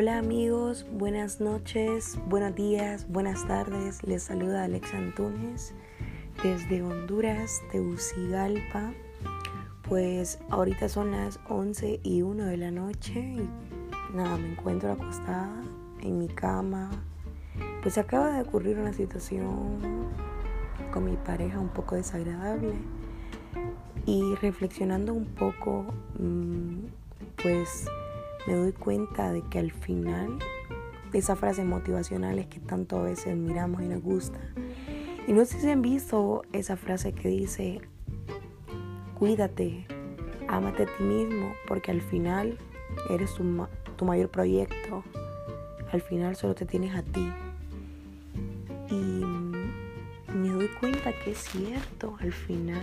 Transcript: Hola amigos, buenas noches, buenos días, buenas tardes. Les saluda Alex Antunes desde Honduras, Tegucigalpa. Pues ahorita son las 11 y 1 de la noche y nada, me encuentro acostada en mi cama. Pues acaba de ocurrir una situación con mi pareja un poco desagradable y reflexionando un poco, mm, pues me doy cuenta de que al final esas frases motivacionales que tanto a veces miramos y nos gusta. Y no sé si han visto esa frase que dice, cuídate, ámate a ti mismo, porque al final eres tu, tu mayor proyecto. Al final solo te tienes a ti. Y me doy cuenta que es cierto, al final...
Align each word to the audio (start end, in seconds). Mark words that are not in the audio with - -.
Hola 0.00 0.18
amigos, 0.18 0.86
buenas 0.92 1.40
noches, 1.40 2.20
buenos 2.28 2.54
días, 2.54 3.08
buenas 3.08 3.44
tardes. 3.48 4.00
Les 4.04 4.22
saluda 4.22 4.62
Alex 4.62 4.94
Antunes 4.94 5.74
desde 6.40 6.84
Honduras, 6.84 7.60
Tegucigalpa. 7.72 8.92
Pues 9.88 10.38
ahorita 10.50 10.88
son 10.88 11.10
las 11.10 11.40
11 11.48 11.98
y 12.04 12.22
1 12.22 12.44
de 12.44 12.56
la 12.56 12.70
noche 12.70 13.18
y 13.18 13.50
nada, 14.14 14.36
me 14.36 14.52
encuentro 14.52 14.92
acostada 14.92 15.64
en 16.00 16.16
mi 16.20 16.28
cama. 16.28 16.90
Pues 17.82 17.98
acaba 17.98 18.30
de 18.34 18.42
ocurrir 18.42 18.78
una 18.78 18.92
situación 18.92 19.80
con 20.92 21.06
mi 21.06 21.16
pareja 21.16 21.58
un 21.58 21.70
poco 21.70 21.96
desagradable 21.96 22.74
y 24.06 24.36
reflexionando 24.36 25.12
un 25.12 25.26
poco, 25.26 25.86
mm, 26.20 26.84
pues 27.42 27.88
me 28.48 28.54
doy 28.54 28.72
cuenta 28.72 29.30
de 29.30 29.42
que 29.42 29.58
al 29.58 29.70
final 29.70 30.38
esas 31.12 31.38
frases 31.38 31.66
motivacionales 31.66 32.46
que 32.46 32.60
tanto 32.60 32.98
a 32.98 33.02
veces 33.02 33.36
miramos 33.36 33.82
y 33.82 33.88
nos 33.88 34.00
gusta. 34.00 34.38
Y 35.26 35.34
no 35.34 35.44
sé 35.44 35.60
si 35.60 35.70
han 35.70 35.82
visto 35.82 36.40
esa 36.54 36.78
frase 36.78 37.12
que 37.12 37.28
dice, 37.28 37.82
cuídate, 39.18 39.86
ámate 40.48 40.84
a 40.84 40.86
ti 40.86 41.04
mismo, 41.04 41.52
porque 41.66 41.90
al 41.90 42.00
final 42.00 42.56
eres 43.10 43.34
tu, 43.34 43.44
tu 43.96 44.06
mayor 44.06 44.30
proyecto. 44.30 45.04
Al 45.92 46.00
final 46.00 46.34
solo 46.34 46.54
te 46.54 46.64
tienes 46.64 46.94
a 46.94 47.02
ti. 47.02 47.30
Y 48.88 49.24
me 50.32 50.48
doy 50.48 50.68
cuenta 50.80 51.12
que 51.22 51.32
es 51.32 51.38
cierto, 51.38 52.16
al 52.18 52.32
final... 52.32 52.82